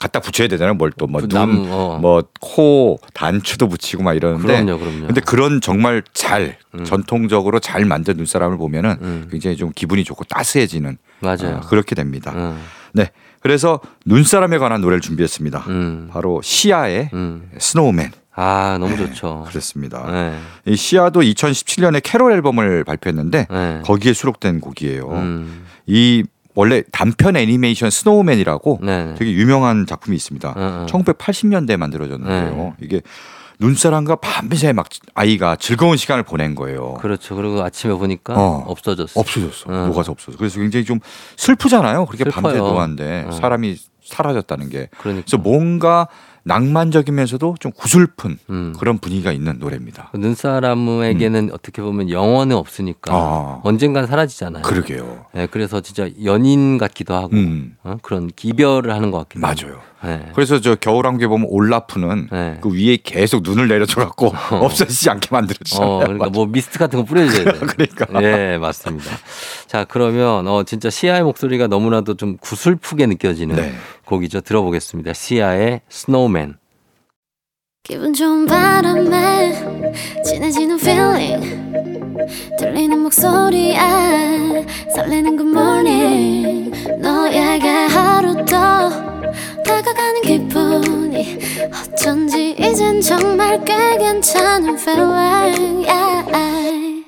[0.00, 0.74] 갖다 붙여야 되잖아요.
[0.74, 1.98] 뭘 또뭐그 눈, 남, 어.
[2.00, 4.46] 뭐코 단추도 붙이고 막 이러는데.
[4.46, 5.06] 그럼요, 그럼요.
[5.06, 9.28] 근데 그런 정말 잘 전통적으로 잘 만든 눈사람을 보면은 음.
[9.30, 11.58] 굉장히 좀 기분이 좋고 따스해지는 맞아요.
[11.58, 12.32] 어, 그렇게 됩니다.
[12.34, 12.58] 음,
[12.94, 13.10] 네.
[13.40, 15.64] 그래서 눈사람에 관한 노래를 준비했습니다.
[15.68, 17.50] 음, 바로 시아의 음.
[17.58, 18.12] Snowman.
[18.34, 19.44] 아, 너무 좋죠.
[19.46, 20.10] 그렇습니다.
[20.10, 20.38] 네.
[20.72, 23.80] 이 시아도 2017년에 캐롤 앨범을 발표했는데 네.
[23.84, 25.10] 거기에 수록된 곡이에요.
[25.10, 26.24] 음, 이
[26.54, 29.14] 원래 단편 애니메이션 Snowman이라고 네.
[29.18, 30.54] 되게 유명한 작품이 있습니다.
[30.56, 30.86] 응, 응.
[30.86, 32.56] 1980년대에 만들어졌는데요.
[32.56, 32.72] 네.
[32.80, 33.02] 이게
[33.62, 36.94] 눈사람과 밤새 막 아이가 즐거운 시간을 보낸 거예요.
[36.94, 37.36] 그렇죠.
[37.36, 38.64] 그리고 아침에 보니까 어.
[38.66, 39.18] 없어졌어.
[39.20, 39.70] 없어졌어.
[39.70, 39.86] 응.
[39.86, 40.36] 녹아서 없어졌어.
[40.36, 40.98] 그래서 굉장히 좀
[41.36, 42.06] 슬프잖아요.
[42.06, 42.42] 그렇게 슬퍼요.
[42.42, 43.32] 밤새 놓았는데 응.
[43.32, 44.88] 사람이 사라졌다는 게.
[44.98, 45.24] 그러니까.
[45.24, 46.08] 그래서 뭔가
[46.44, 48.74] 낭만적이면서도 좀 구슬픈 음.
[48.78, 50.10] 그런 분위기가 있는 노래입니다.
[50.14, 53.16] 눈사람에게는 어떻게 보면 영혼은 없으니까 음.
[53.16, 53.60] 아.
[53.62, 54.62] 언젠간 사라지잖아요.
[54.62, 55.26] 그러게요.
[55.34, 57.76] 네, 그래서 진짜 연인 같기도 하고 음.
[57.84, 57.96] 어?
[58.02, 59.60] 그런 기별을 하는 것 같기도 하고.
[59.62, 59.80] 맞아요.
[60.04, 60.32] 네.
[60.34, 62.58] 그래서 저 겨울왕국에 보면 올라프는 네.
[62.60, 65.88] 그 위에 계속 눈을 내려줘갖고 없어지지 않게 만들어주잖아요.
[65.88, 67.60] 어, 그러니까 뭐 미스트 같은 거 뿌려줘야 돼요.
[67.66, 68.22] 그러니까.
[68.22, 69.12] 예, 맞습니다.
[69.68, 73.72] 자, 그러면 어 진짜 시아의 목소리가 너무나도 좀 구슬프게 느껴지는 네.
[74.12, 74.42] 곡이죠.
[74.42, 75.14] 들어보겠습니다.
[75.14, 76.56] 시아의 스노우맨.
[77.82, 81.72] 기분 좋은 바람에 진해지는 feeling
[82.58, 83.76] 들리는 목소리에
[84.94, 86.70] 설레는 good morning
[87.00, 88.90] 너에게 하루 더
[89.64, 91.38] 다가가는 기분이
[91.72, 97.04] 어쩐지 이젠 정말 꽤 괜찮은 feeling yeah.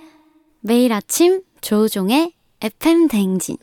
[0.61, 3.59] 매일 아침 조우종의 FM 대행진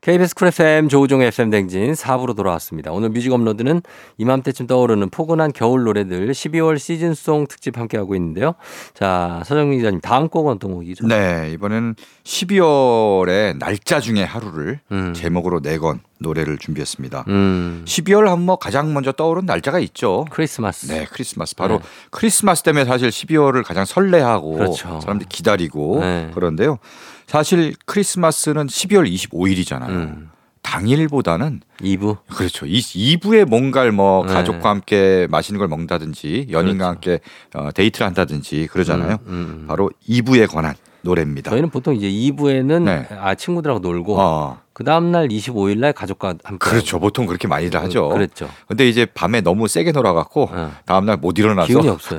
[0.00, 2.90] KBS 쿨 FM 조우종의 FM 대행진 4부로 돌아왔습니다.
[2.90, 3.82] 오늘 뮤직 업로드는
[4.16, 8.54] 이맘때쯤 떠오르는 포근한 겨울 노래들 12월 시즌송 특집 함께하고 있는데요.
[8.94, 11.06] 자, 서정민 기자님 다음 곡은 어떤 곡이죠?
[11.06, 15.12] 네, 이번에는 12월의 날짜 중에 하루를 음.
[15.12, 17.24] 제목으로 내건 노래를 준비했습니다.
[17.28, 20.26] 음, 12월 하면 뭐 가장 먼저 떠오르는 날짜가 있죠.
[20.30, 20.86] 크리스마스.
[20.86, 21.56] 네, 크리스마스.
[21.56, 21.84] 바로 네.
[22.10, 25.00] 크리스마스 때문에 사실 12월을 가장 설레하고 그렇죠.
[25.00, 26.30] 사람들이 기다리고 네.
[26.34, 26.78] 그런데요.
[27.26, 29.88] 사실 크리스마스는 12월 25일이잖아요.
[29.88, 30.30] 음.
[30.62, 32.18] 당일보다는 2부.
[32.34, 32.66] 그렇죠.
[32.66, 34.32] 이 2부에 뭔가를 뭐 네.
[34.32, 37.20] 가족과 함께 맛있는 걸 먹는다든지 연인과 함께
[37.54, 39.18] 어, 데이트를 한다든지 그러잖아요.
[39.18, 39.24] 그렇죠.
[39.26, 39.64] 음, 음.
[39.66, 41.50] 바로 2부에 관한 노래입니다.
[41.50, 43.06] 저희는 보통 이제 2부에는 네.
[43.18, 46.70] 아 친구들하고 놀고 어, 그 다음날 25일 날 가족과 함께.
[46.70, 46.98] 그렇죠.
[46.98, 48.08] 보통 그렇게 많이들 하죠.
[48.08, 48.48] 그랬죠.
[48.66, 50.72] 근데 이제 밤에 너무 세게 놀아갖고 어.
[50.86, 52.16] 다음날 못 일어나서 기운이 없어요.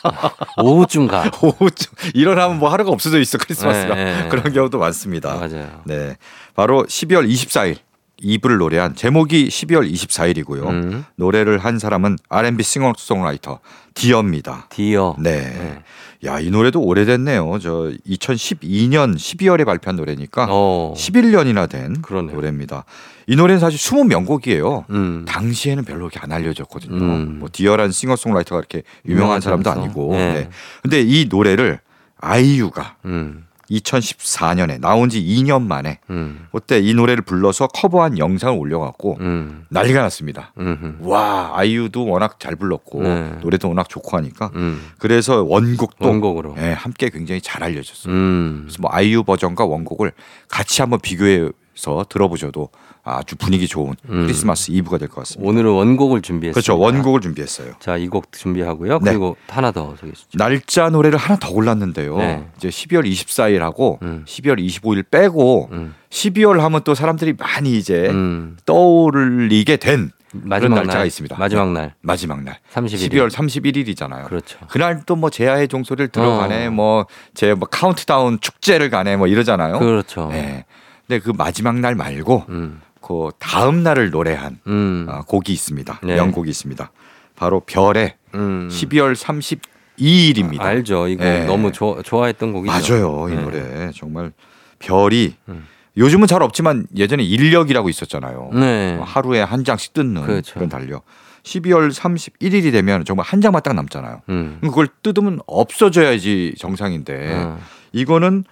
[0.62, 1.30] 오후쯤 가.
[1.40, 4.28] 오후쯤 일어나면 뭐 하루가 없어져 있어 크리스마스가 네, 네.
[4.28, 5.34] 그런 경우도 많습니다.
[5.36, 5.80] 맞아요.
[5.84, 6.18] 네,
[6.54, 7.78] 바로 12월 24일
[8.24, 10.66] 이브를 노래한 제목이 12월 24일이고요.
[10.68, 11.04] 음.
[11.16, 13.60] 노래를 한 사람은 R&B 싱어송라이터
[13.92, 14.66] 디어입니다.
[14.70, 15.14] 디어.
[15.18, 15.40] 네.
[15.40, 15.82] 네.
[16.24, 17.58] 야, 이 노래도 오래됐네요.
[17.60, 20.94] 저 2012년 12월에 발표한 노래니까 어.
[20.96, 22.34] 11년이나 된 그러네요.
[22.34, 22.86] 노래입니다.
[23.26, 24.86] 이 노래는 사실 숨은 명곡이에요.
[24.88, 25.24] 음.
[25.28, 26.94] 당시에는 별로 이렇게 안 알려졌거든요.
[26.96, 27.36] 음.
[27.40, 29.70] 뭐 디어란 싱어송라이터가 이렇게 유명한 사람도.
[29.70, 30.12] 아니고.
[30.14, 30.32] 네.
[30.32, 30.50] 네.
[30.82, 31.80] 근데 이 노래를
[32.20, 33.44] 아이유가 음.
[33.70, 36.46] 2014년에 나온 지 2년 만에 음.
[36.52, 39.64] 그때 이 노래를 불러서 커버한 영상을 올려갖고 음.
[39.68, 40.52] 난리가 났습니다.
[40.58, 40.98] 음.
[41.00, 43.32] 와 아이유도 워낙 잘 불렀고 네.
[43.42, 44.80] 노래도 워낙 좋고 하니까 음.
[44.98, 46.54] 그래서 원곡도 원곡으로.
[46.58, 48.12] 예, 함께 굉장히 잘 알려졌어요.
[48.12, 48.62] 음.
[48.64, 50.12] 그래서 뭐 아이유 버전과 원곡을
[50.48, 52.68] 같이 한번 비교해서 들어보셔도
[53.04, 54.22] 아주 분위기 좋은 음.
[54.22, 55.46] 크리스마스 이브가 될 것 같습니다.
[55.48, 56.54] 오늘은 원곡을 준비했습니다.
[56.54, 57.74] 그렇죠 원곡을 준비했어요.
[57.78, 58.98] 자, 이 곡 준비하고요.
[59.00, 59.10] 네.
[59.10, 60.38] 그리고 하나 더 소개해 주시죠.
[60.38, 62.16] 날짜 노래를 하나 더 골랐는데요.
[62.16, 62.46] 네.
[62.56, 64.24] 이제 12월 24일하고 음.
[64.26, 65.94] 12월 25일 빼고 음.
[66.10, 68.56] 12월 하면 또 사람들이 많이 이제 음.
[68.64, 71.36] 떠올리게 된 마지막 날짜가 날 있습니다.
[71.38, 71.80] 마지막 네.
[71.80, 73.10] 날 마지막 날 31일.
[73.10, 74.26] 12월 31일이잖아요.
[74.28, 74.58] 그렇죠.
[74.68, 76.70] 그날 또 뭐 제야의 종소리를 들어가네 어.
[76.72, 79.78] 뭐제 뭐 카운트다운 축제를 가네 뭐 이러잖아요.
[79.78, 80.28] 그렇죠.
[80.32, 80.64] 네.
[81.06, 82.80] 근데 그 마지막 날 말고 음.
[83.04, 85.06] 그 다음 날을 노래한 음.
[85.10, 86.00] 어, 곡이 있습니다.
[86.04, 86.14] 네.
[86.14, 86.90] 명곡이 있습니다.
[87.36, 88.70] 바로 별의 음.
[88.72, 90.62] 12월 32일입니다.
[90.62, 91.08] 알죠.
[91.08, 91.44] 이거 네.
[91.44, 92.72] 너무 좋아, 좋아했던 곡이죠.
[92.72, 93.28] 맞아요.
[93.28, 93.42] 이 네.
[93.42, 94.32] 노래 정말
[94.78, 95.66] 별이 음.
[95.98, 98.50] 요즘은 잘 없지만 예전에 일력이라고 있었잖아요.
[98.54, 98.96] 네.
[98.96, 100.54] 뭐 하루에 한 장씩 뜯는 그렇죠.
[100.54, 101.04] 그런 달력.
[101.42, 104.22] 12월 31일이 되면 정말 한 장만 딱 남잖아요.
[104.30, 104.60] 음.
[104.62, 107.58] 그걸 뜯으면 없어져야지 정상인데 어.
[107.92, 108.44] 이거는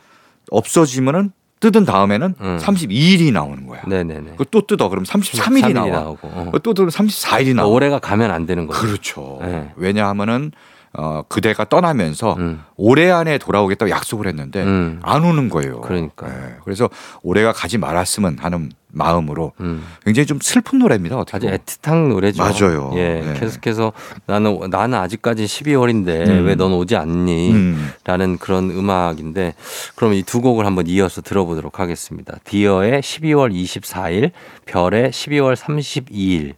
[0.50, 2.58] 없어지면은 뜯은 다음에는 음.
[2.60, 3.82] 32일이 나오는 거야.
[3.86, 4.32] 네네네.
[4.50, 5.88] 또 뜯어 그럼 33일이 3일이 나와.
[5.90, 6.28] 나오고.
[6.28, 6.50] 어.
[6.60, 7.68] 또 뜯으면 34일이 나와.
[7.68, 8.80] 올해가 가면 안 되는 거죠.
[8.80, 9.38] 그렇죠.
[9.42, 9.70] 네.
[9.76, 10.50] 왜냐하면은
[10.94, 12.62] 어, 그대가 떠나면서 음.
[12.76, 15.00] 올해 안에 돌아오겠다고 약속을 했는데 음.
[15.02, 15.80] 안 오는 거예요.
[15.80, 16.26] 그러니까.
[16.28, 16.54] 네.
[16.64, 16.90] 그래서
[17.22, 19.82] 올해가 가지 말았으면 하는 마음으로 음.
[20.04, 21.16] 굉장히 좀 슬픈 노래입니다.
[21.16, 21.58] 어떻게 아주 보면.
[21.60, 22.42] 애틋한 노래죠.
[22.42, 22.92] 맞아요.
[22.96, 23.40] 예, 네.
[23.40, 23.94] 계속해서
[24.26, 26.44] 나는 나는 아직까지 12월인데 음.
[26.46, 27.52] 왜넌 오지 않니?
[27.52, 27.90] 음.
[28.04, 29.54] 라는 그런 음악인데
[29.94, 32.36] 그럼 이 두 곡을 한번 이어서 들어보도록 하겠습니다.
[32.44, 34.30] 디어의 12월 24일,
[34.66, 36.54] 별의 12월 32일.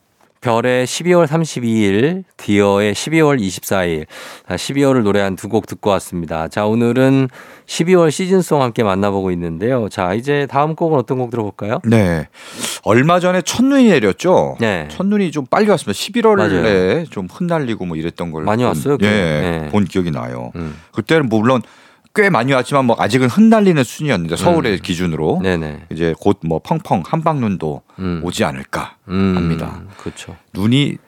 [0.48, 4.04] 별의 12월 32일, 디어의 12월 24일,
[4.46, 6.48] 12월을 노래한 두 곡 듣고 왔습니다.
[6.48, 7.28] 자, 오늘은
[7.64, 9.88] 12월 시즌송 함께 만나보고 있는데요.
[9.88, 11.78] 자, 이제 다음 곡은 어떤 곡 들어볼까요?
[11.84, 12.28] 네.
[12.82, 14.56] 얼마 전에 첫눈이 내렸죠.
[14.60, 14.86] 네.
[14.90, 15.98] 첫눈이 좀 빨리 왔습니다.
[15.98, 17.04] 11월에 맞아요.
[17.06, 19.06] 좀 흩날리고 뭐 이랬던 걸 많이 본- 왔어요, 예.
[19.06, 19.68] 네.
[19.72, 20.50] 본 기억이 나요.
[20.56, 20.76] 음.
[20.92, 21.62] 그때는 물론
[22.14, 25.42] 꽤 많이 왔지만 뭐 아직은 흩날리는 수준이었는데 서울의 기준으로 음.
[25.42, 25.86] 네네.
[25.92, 28.20] 이제 곧 뭐 펑펑 한방눈도 음.
[28.22, 29.82] 오지 않을까 음, 합니다.
[29.98, 30.36] 그렇죠.
[30.52, 30.98] 눈이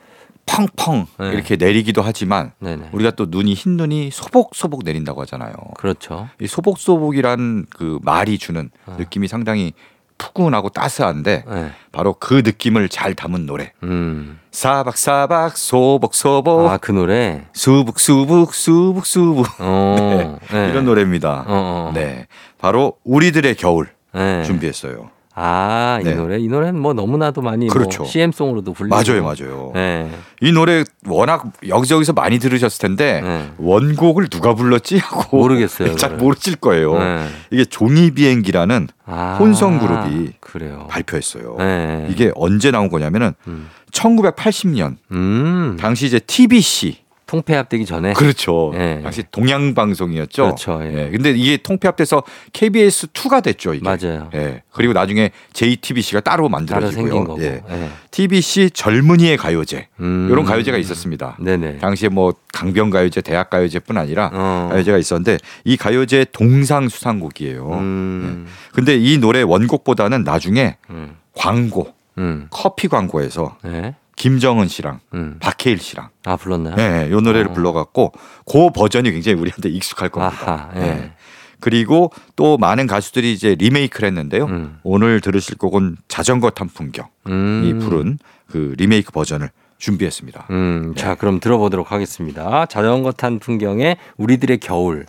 [0.47, 1.29] 펑펑 네.
[1.33, 2.91] 이렇게 내리기도 하지만 네네.
[2.93, 5.53] 우리가 또 눈이 흰 눈이 소복소복 내린다고 하잖아요.
[5.77, 6.29] 그렇죠.
[6.41, 8.97] 이 소복소복이란 그 말이 주는 어.
[8.99, 9.73] 느낌이 상당히
[10.19, 11.71] 푸근하고 따스한데 네.
[11.93, 13.73] 바로 그 느낌을 잘 담은 노래.
[13.83, 14.39] 음.
[14.51, 17.45] 사박사박 소복소복 아, 그 노래?
[17.53, 20.39] 수북수북 수북수북 어.
[20.51, 20.71] 네.
[20.71, 21.45] 이런 노래입니다.
[21.47, 21.93] 어, 어.
[21.95, 22.27] 네,
[22.59, 24.43] 바로 우리들의 겨울 네.
[24.45, 25.11] 준비했어요.
[25.39, 26.15] 아, 이 네.
[26.15, 26.39] 노래?
[26.39, 28.05] 이 노래는 뭐 너무나도 많이 그렇죠.
[28.05, 28.97] 뭐 CM송으로도 불리고.
[28.97, 29.71] 맞아요, 맞아요.
[29.75, 30.11] 네.
[30.41, 33.51] 이 노래 워낙 여기저기서 많이 들으셨을 텐데 네.
[33.59, 36.17] 원곡을 누가 불렀지 하고 모르겠어요, 잘.
[36.17, 36.99] 모르실 거예요.
[36.99, 37.29] 네.
[37.51, 40.87] 이게 종이 비행기라는 아, 혼성 그룹이 그래요.
[40.89, 41.57] 발표했어요.
[41.59, 42.09] 네.
[42.11, 43.69] 이게 언제 나온 거냐면은 음.
[43.93, 45.77] 1980년 음.
[45.79, 48.13] 당시 이제 TBC 통폐합되기 전에.
[48.13, 48.71] 그렇죠.
[48.73, 49.01] 네.
[49.03, 50.45] 당시 동양 방송이었죠.
[50.45, 51.11] 그렇죠, 예.
[51.11, 53.83] 근데 이게 통폐합돼서 KBS 2가 됐죠, 이게.
[53.83, 54.31] 맞아요.
[54.35, 54.63] 예.
[54.71, 57.37] 그리고 나중에 JTBC가 따로 만들어지고요.
[57.41, 57.63] 예.
[57.69, 57.91] 네.
[58.13, 60.29] TBC 젊은이의 가요제 음.
[60.31, 61.37] 이런 가요제가 있었습니다.
[61.41, 61.79] 네네.
[61.79, 64.69] 당시에 뭐 강변 가요제, 대학 가요제뿐 아니라 어.
[64.71, 67.69] 가요제가 있었는데 이 가요제 동상 수상곡이에요.
[67.73, 68.47] 음.
[68.73, 71.17] 근데 이 노래 원곡보다는 나중에 음.
[71.35, 72.47] 광고, 음.
[72.51, 73.97] 커피 광고에서 네.
[74.17, 75.37] 김정은 씨랑 음.
[75.41, 76.75] 박해일 씨랑 아, 불렀나요?
[76.75, 77.53] 네, 이 노래를 어.
[77.53, 78.13] 불러갖고
[78.51, 80.71] 그 버전이 굉장히 우리한테 익숙할 겁니다.
[80.75, 80.81] 아하, 예.
[80.81, 81.13] 네.
[81.61, 84.47] 그리고 또 많은 가수들이 이제 리메이크를 했는데요.
[84.47, 84.79] 음.
[84.83, 87.79] 오늘 들으실 곡은 자전거 탄 풍경이 음.
[87.81, 90.47] 부른 그 리메이크 버전을 준비했습니다.
[90.51, 91.03] 음, 네.
[91.03, 92.67] 자, 그럼 들어보도록 하겠습니다.
[92.67, 95.07] 자전거 탄 풍경의 우리들의 겨울.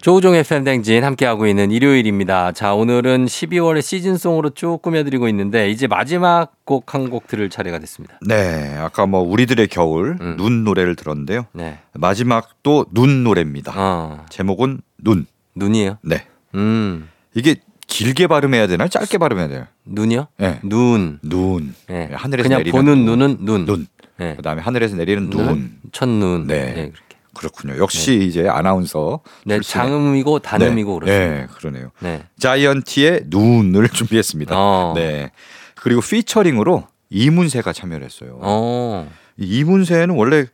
[0.00, 2.52] 조우종의 팬댕진 함께하고 있는 일요일입니다.
[2.52, 8.18] 자, 오늘은 12월의 시즌송으로 쭉 꾸며드리고 있는데, 이제 마지막 곡 한 곡 들을 차례가 됐습니다.
[8.26, 10.36] 네, 아까 뭐 우리들의 겨울 음.
[10.36, 11.46] 눈 노래를 들었는데요.
[11.52, 11.78] 네.
[11.94, 13.72] 마지막 또 눈 노래입니다.
[13.76, 15.26] 어, 제목은 눈.
[15.56, 15.98] 눈이에요?
[16.02, 16.24] 네.
[16.54, 17.56] 음, 이게
[17.88, 18.88] 길게 발음해야 되나요?
[18.88, 19.64] 짧게 발음해야 돼요?
[19.84, 20.28] 눈이요?
[20.38, 20.60] 네.
[20.62, 21.18] 눈.
[21.22, 21.74] 눈.
[21.90, 22.06] 예.
[22.06, 23.18] 네, 하늘에서 그냥 내리는 보는 눈.
[23.18, 23.64] 눈은 눈.
[23.66, 23.86] 눈.
[24.20, 24.34] 예.
[24.36, 25.72] 그다음에 하늘에서 내리는 눈.
[25.90, 26.46] 첫눈.
[26.46, 26.72] 네.
[26.94, 27.07] 그렇게.
[27.38, 27.78] 그렇군요.
[27.78, 29.20] 역시 이제 아나운서.
[29.46, 31.06] 네, 출신의- 장음이고 단음이고 네.
[31.06, 31.36] 그렇습니다.
[31.40, 31.90] 네, 그러네요.
[32.00, 32.24] 네.
[32.38, 34.54] 자이언티의 눈을 준비했습니다.
[34.56, 34.92] 어.
[34.96, 35.30] 네.
[35.76, 38.38] 그리고 피처링으로 이문세가 참여를 했어요.
[38.42, 39.08] 어.
[39.38, 40.46] 이 이문세는 원래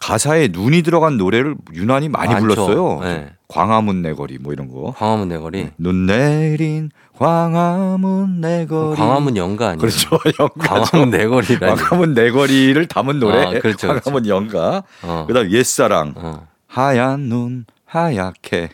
[0.00, 2.46] 가사에 눈이 들어간 노래를 유난히 많이 많죠.
[2.46, 3.00] 불렀어요.
[3.02, 3.32] 네.
[3.54, 4.92] 광화문 내거리 뭐 이런 거.
[4.96, 5.68] 광화문 내거리.
[5.78, 8.96] 눈 내린 광화문 내거리.
[8.96, 9.78] 광화문 연가 아니에요?
[9.78, 10.18] 그렇죠.
[10.40, 10.80] 연가.
[10.80, 11.76] 광화문 내거리라니.
[11.80, 13.44] 광화문 내거리를 담은 노래.
[13.44, 13.88] 아, 그렇죠, 그렇죠.
[13.88, 14.82] 광화문 연가.
[15.02, 15.24] 어.
[15.28, 16.14] 그다음 옛사랑.
[16.16, 16.48] 어.
[16.66, 18.70] 하얀 눈 하얗게.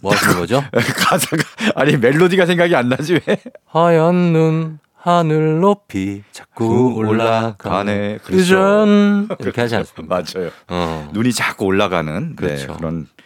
[0.00, 0.64] 뭐 하시는 거죠?
[0.72, 1.42] 가사가
[1.74, 3.36] 아니 멜로디가 생각이 안 나지 왜?
[3.66, 8.20] 하얀 눈 하늘 높이 자꾸 올라가네.
[8.24, 9.26] 그렇죠.
[9.40, 10.14] 이렇게 하지 않습니까?
[10.34, 10.50] 맞아요.
[10.68, 11.10] 어.
[11.12, 12.66] 눈이 자꾸 올라가는 그렇죠.
[12.68, 13.20] 네, 그런 어,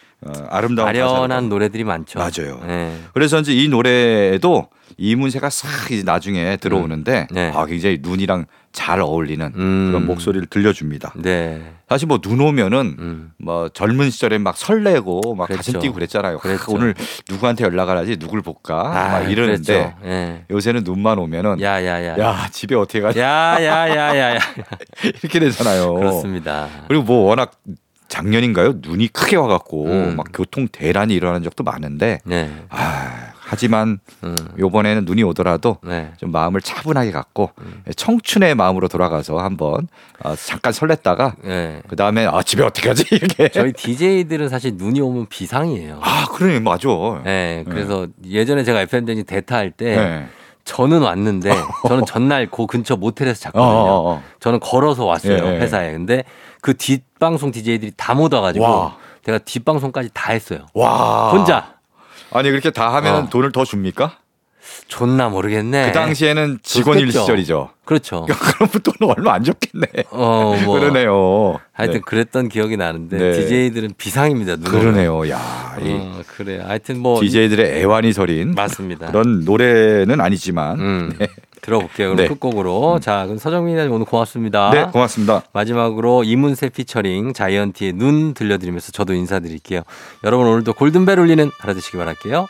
[0.48, 2.18] 아름다운 아련한 노래들이 많죠.
[2.18, 2.60] 맞아요.
[2.66, 2.96] 네.
[3.12, 7.52] 그래서 이제 이 노래에도 이문세가 싹 이제 나중에 들어오는데 네.
[7.54, 9.88] 아, 굉장히 눈이랑 잘 어울리는 음.
[9.90, 11.14] 그런 목소리를 들려줍니다.
[11.16, 11.62] 네.
[11.88, 13.30] 사실 뭐 눈 오면은 음.
[13.38, 15.78] 뭐 젊은 시절에 막 설레고 막 가슴 그랬죠.
[15.80, 16.38] 뛰고 그랬잖아요.
[16.38, 16.62] 그랬죠.
[16.72, 16.94] 아, 오늘
[17.28, 19.94] 누구한테 연락을 하지 누굴 볼까 아, 막 이러는데.
[20.04, 20.44] 예.
[20.50, 22.48] 요새는 눈만 오면은 야, 야야 야.
[22.50, 24.38] 집에 어떻게 가지 야야야야야.
[25.22, 25.94] 이렇게 되잖아요.
[25.94, 26.68] 그렇습니다.
[26.88, 27.52] 그리고 뭐 워낙
[28.14, 28.74] 작년인가요?
[28.80, 30.14] 눈이 크게 와갖고 음.
[30.16, 32.48] 막 교통 대란이 일어나는 적도 많은데 네.
[32.68, 34.36] 아, 하지만 음.
[34.56, 36.12] 요번에는 눈이 오더라도 네.
[36.18, 37.82] 좀 마음을 차분하게 갖고 음.
[37.96, 39.88] 청춘의 마음으로 돌아가서 한번
[40.22, 41.82] 어, 잠깐 설렜다가 네.
[41.88, 45.98] 그 다음에 아 집에 어떻게 가지 이렇게 저희 DJ들은 사실 눈이 오면 비상이에요.
[46.00, 46.88] 아 그러네 맞아
[47.24, 50.28] 네, 그래서 예전에 제가 FM 댕진 대타 할때 네.
[50.64, 51.50] 저는 왔는데
[51.88, 53.68] 저는 전날 그 근처 모텔에서 어, 잤거든요.
[53.68, 54.22] 어, 어.
[54.40, 55.58] 저는 걸어서 왔어요 예, 예.
[55.60, 55.92] 회사에.
[55.92, 56.24] 근데
[56.64, 58.96] 그 뒷방송 DJ들이 다 못 와가지고 와.
[59.26, 60.66] 제가 뒷방송까지 다 했어요.
[60.72, 61.74] 와 혼자
[62.30, 63.28] 아니 그렇게 다 하면 어.
[63.28, 64.16] 돈을 더 줍니까?
[64.88, 65.88] 존나 모르겠네.
[65.88, 67.20] 그 당시에는 직원일 좋겠죠.
[67.20, 67.70] 시절이죠.
[67.84, 68.24] 그렇죠.
[68.56, 69.86] 그럼 돈은 얼마 안 줬겠네.
[70.10, 71.58] 어, 뭐 그러네요.
[71.72, 72.00] 하여튼 네.
[72.00, 73.32] 그랬던 기억이 나는데 네.
[73.32, 74.56] DJ들은 비상입니다.
[74.56, 74.80] 눈 오면.
[74.80, 75.28] 그러네요.
[75.30, 76.60] 야, 이 어, 그래.
[76.64, 79.08] 하여튼 뭐 DJ들의 애환이 서린 맞습니다.
[79.08, 81.18] 그런 노래는 아니지만 음,
[81.64, 82.08] 들어볼게요.
[82.10, 82.28] 그럼 네.
[82.28, 83.00] 끝곡으로.
[83.00, 84.70] 자, 그럼 서정민 님 오늘 고맙습니다.
[84.70, 85.42] 네 고맙습니다.
[85.52, 89.82] 마지막으로 이문세 피처링 자이언티의 눈 들려드리면서 저도 인사드릴게요.
[90.24, 92.46] 여러분 오늘도 골든벨 울리는 하루 되시기 바랄게요.